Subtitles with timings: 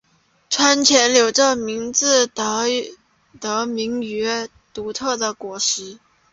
[0.49, 2.65] 串钱柳这名字得
[3.67, 5.99] 名于它独特的果实。